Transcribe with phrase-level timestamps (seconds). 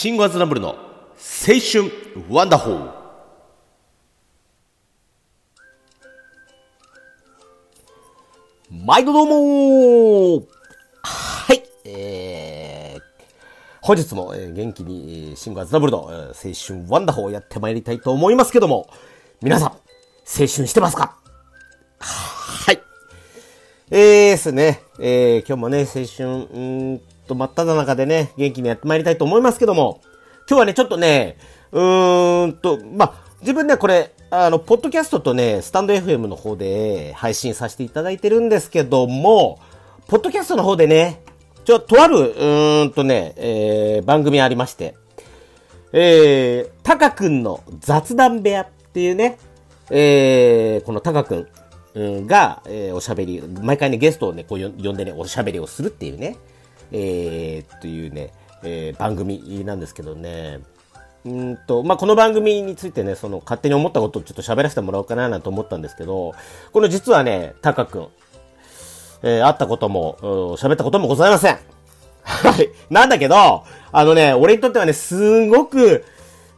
[0.00, 0.76] シンゴアズナブルの青
[1.60, 1.92] 春
[2.30, 2.90] ワンダホー。
[8.70, 9.26] 毎度どう
[10.38, 10.46] も
[11.02, 13.02] はい、えー、
[13.82, 18.88] 本日も、元気に、シンゴアズナブルの、青春ワンダホーをやってまいりたいと思いますけども、
[19.42, 19.76] 皆さん、青
[20.24, 21.18] 春してますか？
[21.98, 22.80] はい。
[23.90, 26.58] えーですね、えー今日もね、青春、う
[26.94, 30.00] んと、真っ只中でね、元気にやってまいりたいと思いますけども、
[30.48, 31.38] 今日はね、ちょっとね、
[31.72, 39.60] うーんと、まあ、自分ね、これ、あの、ポッドキャストとね、スタンド FM の方で配信させていただいてるんですけども、
[40.08, 41.22] ポッドキャストの方でね、
[41.64, 44.94] ちょ、とある、うーんとね、えー、番組ありまして、
[45.92, 49.38] えー、タカくんの雑談部屋っていうね、
[49.90, 51.48] えー、このタカくん
[51.94, 56.36] うんが、えー、おしゃべり、毎回ね、ゲストをね、こう呼んでね、おしゃべりをするっていうね、
[56.92, 60.60] えー、というね、えー、番組なんですけどね、
[61.24, 66.34] うんと、まあ、この番組についてね、その、勝手に思ったことをちょっと喋らせてもらおうかななんて思ったんですけど、
[66.72, 68.08] この実はね、タカくん、
[69.22, 70.16] えー、会ったことも、
[70.58, 71.58] 喋ったこともございません。
[72.22, 72.70] はい。
[72.88, 76.04] なんだけど、あのね、俺にとってはね、すごく、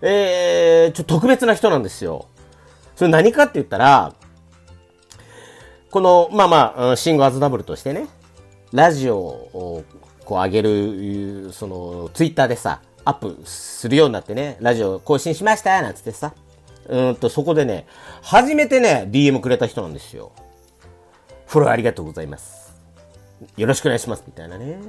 [0.00, 2.26] えー、ちょっと特別な人なんですよ。
[2.94, 4.14] それ何かって言ったら、
[5.90, 8.06] この、まあまあ、シングアズダブルとしてね、
[8.72, 9.84] ラジオを
[10.32, 16.32] こう上げる、その、ツイッターでさ、アップするようになってね、ラジオ更新しましたなんつってさ、
[16.88, 17.86] うんと、そこでね、
[18.22, 20.32] 初めてね、DM くれた人なんですよ。
[21.46, 22.74] フォローありがとうございます。
[23.58, 24.24] よろしくお願いします。
[24.26, 24.80] みたいなね。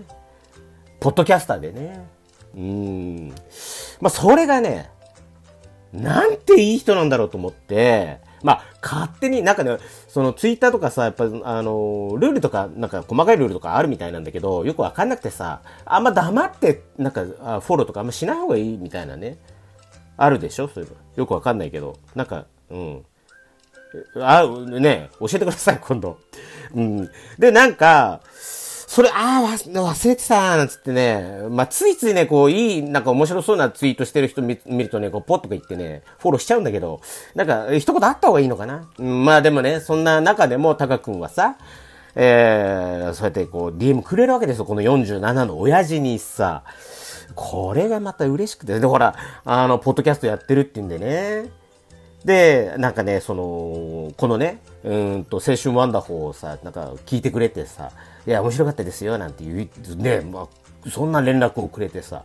[1.01, 2.07] ポッドキャスターでね。
[2.55, 3.29] うん。
[3.99, 4.91] まあ、それがね、
[5.91, 9.77] なんていい人なんだろうと思って、まあ、勝手に、なんかね、
[10.07, 19.37] そのツイッターとかさ、やっぱ、あの、ルールとか、なんか細かいルールとかあるみたいなんだけど、よくわかんなくてさ、あんま黙って、なんか、フォローとかあんましない方がいいみたいなね。
[20.17, 20.67] あるでしょ？
[20.67, 20.95] そういうの。
[21.15, 21.97] よくわかんないけど。
[22.13, 23.05] なんか、うん。
[24.21, 26.19] あ、ね教えてください、今度。
[26.75, 27.09] うん。
[27.39, 28.21] で、なんか、
[28.87, 37.01] それ、ああ、忘れてたなんつってね、まあ、ついついね、こう、いい、なんか面白そうなツイートしてる人見見るとね、こう、ポッとか言ってね、フォローしちゃうんだけど、
[37.35, 38.87] なんか、一言あった方がいいのかな？
[38.99, 41.57] うん、まあでもね、そんな中でも、タカ君はさ、
[42.15, 46.63] えー、そうやってこう、DM くれるわけですよ、この47の親父にさ。
[47.35, 48.79] これがまた嬉しくて。
[48.79, 51.49] で、ほら、あの、ポッドキャストやってるって言うんでね。
[52.23, 57.91] で、なんかね、その、このね、うんと、青春ワンダホーをさ、なんか聞いてくれてさ、
[58.25, 60.47] いや、面白かったですよ、なんて言う、ね、ま
[60.85, 62.23] あ、そんな連絡をくれてさ、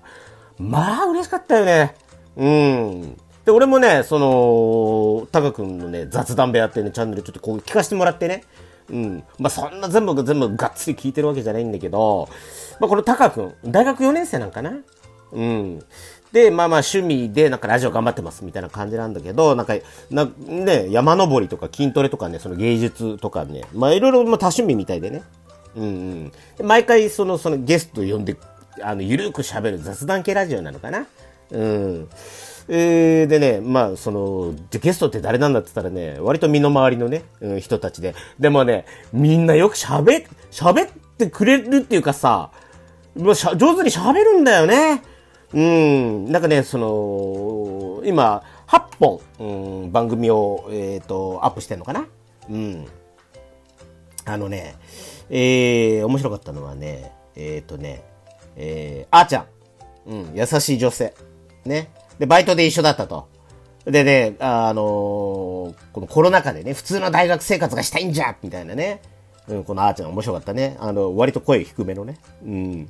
[0.59, 1.95] まあ、嬉しかったよね。
[2.37, 3.17] うん。
[3.45, 8.45] で、俺もね、その、タカ君のね、雑談部屋っていうね、チャンネルちょっとこう聞かせてもらってね。
[8.91, 9.25] うん。
[9.39, 12.29] まあ、そんな全部が全部がっつり聞いてるわけじゃないんだけど、
[12.81, 14.73] まあ、このタカ君、大学4年生なんかな
[15.33, 15.83] うん。
[16.33, 19.75] で、まあまあ趣味でなんかラジオ頑張ってますみたいな感じなんだけど、なんか、
[20.11, 25.23] な、ね、山登りとか筋トレとかね、その芸術とかね、まあいろいろ多趣味みたいでね。
[25.79, 26.67] うんうん。
[26.67, 28.37] 毎回その、そのゲスト呼んで、
[28.83, 31.07] あの、ゆるく喋る雑談系ラジオなのかな？
[31.51, 32.09] うん。
[32.71, 38.15] えー、でね、まあ、その、ゲストって誰なんだって言ったらね、割と身の回りのね、うん、人たちで。
[38.39, 42.51] でもね、みんなよく喋、喋ってくれるっていうかさ、
[43.17, 45.03] まあしゃ上手に喋るんだよね。
[45.55, 46.31] うん。
[46.31, 52.05] なんかね、その、今、8本、うん、番組を、えっ、と、アップしてんのかな？
[52.51, 52.87] うん。
[54.29, 54.77] あのね、
[55.31, 58.05] えー、面白かったのはね、えっ、とね、
[58.57, 59.47] えー、あーちゃん。
[60.07, 61.15] うん、優しい女性。
[61.65, 61.91] ね。
[62.19, 63.29] で、バイトで一緒だったと。
[63.85, 69.01] でね、あのーこのコロナ禍でね、普通の大学生活がしたいんじゃみたいなね。
[69.49, 70.77] うん、このあーちゃん面白かったね。
[70.81, 72.19] あの、割と声低めのね。
[72.45, 72.89] うん。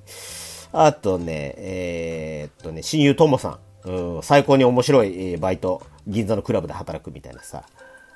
[0.72, 3.58] あとね、えーっとね、親友ともさん。
[3.84, 5.82] うん、最高に面白い、バイト。
[6.06, 7.64] 銀座のクラブで働くみたいなさ。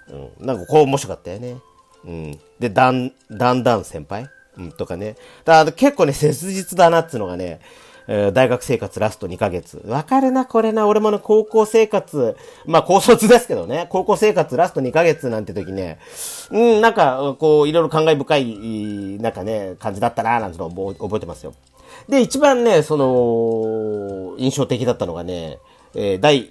[0.09, 1.57] うん、なんかこう面白かったよね。
[2.05, 2.41] うん。
[2.59, 4.29] で、だん、だんだん先輩？
[4.59, 5.17] うん、とかね。
[5.45, 7.61] だから結構ね、切実だなっつうのがね、
[8.09, 9.81] えー大学生活ラスト2ヶ月。
[9.87, 10.87] わかるな、これな。
[10.87, 12.37] 俺もね、高校生活、
[12.67, 15.99] まあ高卒ですけどね、高校生活ラスト2ヶ月なんて時ね、
[16.51, 21.55] うん、なんか、こう、いろいろ感慨深い、なんかね、感じだったな、なんてのを覚えてますよ。
[22.09, 25.59] で、一番ね、その、印象的だったのがね、
[25.95, 26.49] えー第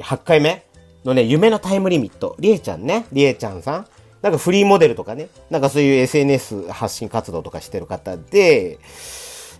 [0.00, 0.64] 8回目
[1.04, 2.34] のね、夢のタイムリミット。
[2.40, 3.86] りえちゃんね、りえちゃんさん。
[4.22, 8.78] なんかフリーモデルとかね、なんかそういう SNS 発信活動とかしてる方で、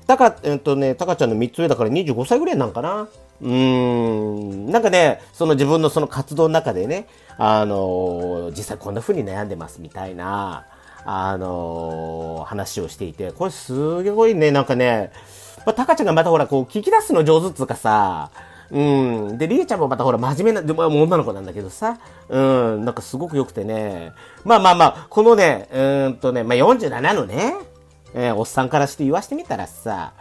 [0.07, 3.09] たか、えっとね、たかちゃんの3つ上だから25歳ぐらいなんかな。
[3.41, 7.07] うーん、なんかね、その自分のその活動の中でね、
[7.37, 10.67] あのー実際こんな風に悩んでますみたいな、
[11.05, 15.13] あのー話をしていて、これすごいね、なんかね、
[15.67, 18.31] まあ、タカちゃんがまたほら、こう、聞き出すの上手っつうかさ、
[18.71, 18.81] う
[19.33, 19.39] ん。
[19.39, 21.99] で、りえちゃんもまたほら、真面目な、でも女の子なんだけどさ、
[22.29, 24.13] うん、なんかすごく良くてね。
[24.45, 27.55] まあまあまあ、このね、うんとね、まあ47のね、
[28.15, 30.13] えー、おっさんからして言わしてみたらさ、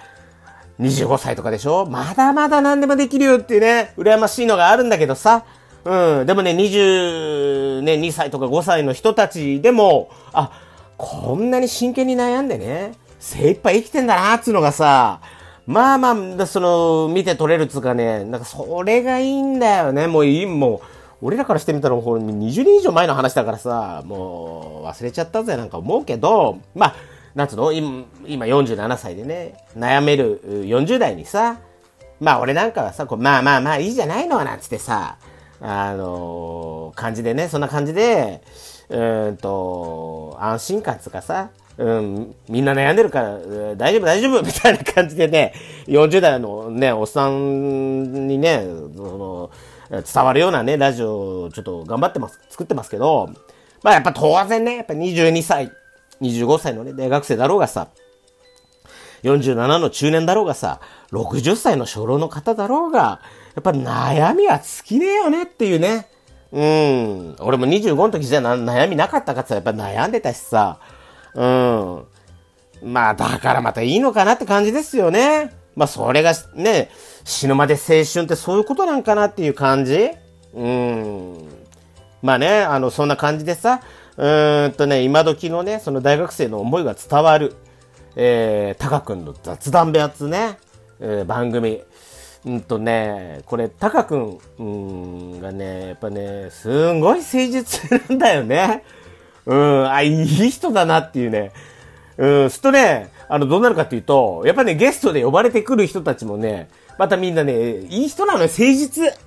[0.80, 1.86] 25歳とかでしょ？
[1.86, 5.44] まだまだ何でもできるよっていうね、羨ましいのがあるんだけどさ、
[5.84, 10.52] うん、でもね、22、ね、歳とか5歳の人たちでも、あ、
[10.98, 15.20] こんなに真剣に悩んでね、精一杯生きてんだなーつうのがさ、
[15.68, 20.08] まあまあ、その、見て取れるつうかね、なんかそれがいいんだよね。
[20.08, 20.80] もういい、もう、
[21.22, 26.96] 俺らからしてみたらもう20年以上前の話だからさ、もう忘れちゃったぜなんか思うけど、まあ、
[27.36, 27.72] なんつうの？
[27.72, 31.58] 今、今47歳でね、悩める40代にさ、
[32.20, 35.18] まあ俺なんかはさ、こうまあまあまあいいじゃないのなんつってさ、
[35.60, 38.42] あのー、感じでね、そんな感じで、
[38.90, 43.38] うんと、安心感つかさ、うん、みんな悩んでるから、
[43.76, 45.54] 大丈夫大丈夫 みたいな感じでね、
[45.88, 48.64] 40代のね、おっさんにね、
[48.96, 49.52] その、
[49.90, 53.30] 伝わるようなね、ラジオをちょっと頑張ってます、作ってますけど、
[53.84, 55.72] まあやっぱ当然ね、やっぱ22歳、
[56.22, 57.90] 25歳のね、大学生だろうがさ、
[59.24, 60.80] 47の中年だろうがさ、
[61.12, 63.22] 60歳の初老の方だろうが、
[63.56, 66.08] やっぱ悩みは尽きねえよねっていうね。
[66.52, 67.36] うん。
[67.40, 70.80] 俺も25の時じゃ悩みなかったかってやっぱ悩んでたしさ、
[71.38, 72.92] うん。
[72.94, 75.56] まあ、だからまたいいのかなって感じですよね。
[75.76, 76.90] まあ、それがね、
[77.24, 80.10] 死ぬまで青春ってそういうことなんかなっていう感じ？
[80.54, 81.48] うん。
[82.24, 83.82] まあね、あの、そんな感じでさ、
[84.18, 87.56] うーんとね、今時のね、その大学生の思いが伝わる、
[88.16, 90.58] えー、タカ君の雑談部屋つね、
[91.00, 91.82] えー、番組。
[92.46, 98.84] うんとね、これ、タカ君、うん、がね、やっぱね、すんごい誠実なんだよね。
[99.48, 101.54] うん、あ、いい人だなっていうね。
[102.18, 106.68] うん、すっとね、あの、どうなるかっていうと、やっぱね、ゲストで呼ばれてくる人たちもね、
[106.98, 109.18] またみんなね、いい人なのよ、誠実。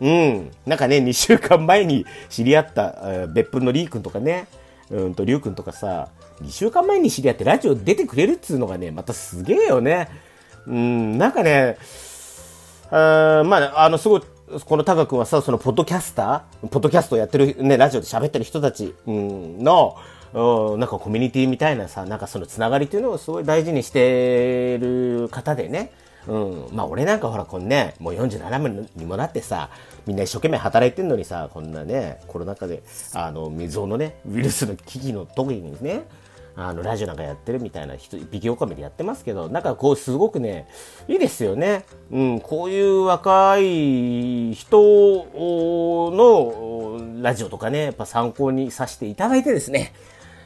[0.00, 0.50] うん。
[0.66, 4.46] なんかね、2週間前に知り合った、別府のリー君とかね、
[4.90, 6.08] うんと、リュウ君とかさ、
[6.42, 10.08] 2週間前に知り合ってラジオ出てくれるっつうのがね、またすげえよね。
[10.66, 11.78] うん、なんかね、
[12.90, 14.22] あまあ、あの、すごい、
[14.64, 19.96] このタカ君はさ、そのポッドキャスター、ポッドキャストをやってる、ね、ラジオで喋ってる人たちの、
[20.34, 25.92] なんかコミュニティみたいなさ、なんかそのつながりっていうのをすごい大事にしてる方でね。
[26.26, 26.66] うん。
[26.72, 29.70] まあ俺なんかほらこんね、もう47年にもなってさ、
[30.06, 32.82] みんな一生懸命働いてんのにさ、こんなね、コロナ禍で、
[33.14, 36.04] あの、未曾有のね、ウイルスの危機の時にね、
[36.56, 40.68] あの、ラジオなんかやってるみたいな人、ビデオカメでやってますけど、なんかこう、すごくね、
[41.08, 41.84] いいですよね。
[42.10, 45.26] うん、こういう若い人
[46.12, 49.92] のラジオとかね、やっぱ参考にさせていただいてですね、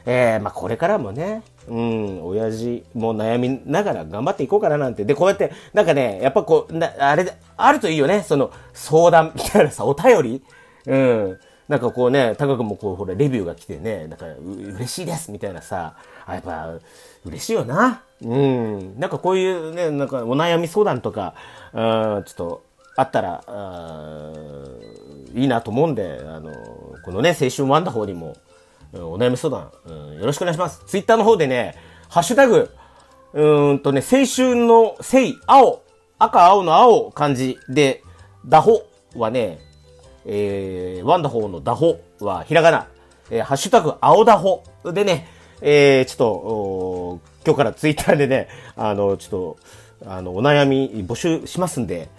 [0.05, 5.03] えー、まあこれからもね、うん、親父も悩みながら頑張っていこうかななんて。
[5.03, 10.41] で、こうやって、なんかね、やっぱこう、なあれ、あるといいよね、その、相談みたいなさ、お便り
[10.87, 11.39] うん。
[11.67, 16.73] なんかこうね、高くもこう、ほら、レビューが来てね、なんか、嬉しいですみたいなさ、あ、やっぱ、
[17.25, 18.03] 嬉しいよな。
[18.21, 18.99] うん。
[18.99, 21.33] なんかこういうね、なんかお悩み相談とか、
[21.73, 22.63] うん、ちょっと、
[22.95, 23.43] あったら、
[25.35, 26.51] いいなと思うんで、あの、
[27.03, 28.35] このね、青春ワンダホーにも、
[28.93, 30.81] お悩み相談、うん、よろしくお願いします。
[30.87, 31.75] ツイッターの方でね、
[32.09, 32.69] ハッシュタグ、
[33.33, 35.83] うんとね、青春の青、青、
[36.17, 38.03] 赤、青の青漢字で、
[38.45, 38.83] ダホ
[39.15, 39.59] はね、
[40.27, 42.87] えー、ワンダホーのダホはひらがな、
[43.31, 44.63] えー、ハッシュタグ、青ダホ。
[44.83, 45.27] でね、
[45.61, 49.55] えー、ちょっと、今日からツイッターでね、あの、ちょ
[49.97, 52.09] っと、あの、お悩み募集しますんで、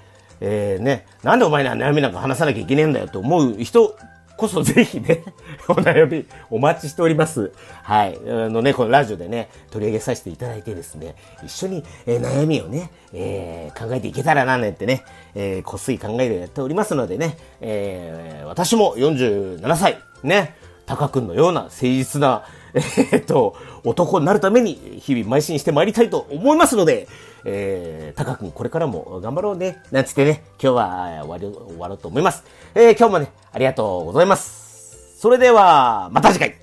[0.40, 3.96] えー、ね、なんでお前には悩みなんか話さなきゃいけねえんだよと思う人
[4.38, 5.24] こそぜひね、
[5.68, 7.50] お悩みお待ちしております。
[7.82, 8.16] はい。
[8.24, 15.02] あのね、このラジオでね、取り上げさせていただいてですね、一緒に、えー、悩みをね、えー、考えていけたらな、ねってね、
[15.34, 20.54] えー、こっそり考えでやっておりますのでね、えー、私も47歳、ね、
[20.86, 27.08] タカ君のような誠実な、えー、っと、男になるために日々邁進してまいりたいと思いますので、
[27.44, 32.44] えー、タカ君これからも頑張ろうね、なんつってね、今日は終わり、終わろうと思います。
[32.74, 35.18] えー、今日もね、ありがとうございます。
[35.18, 36.56] それでは、また次回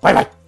[0.00, 0.41] バイバイ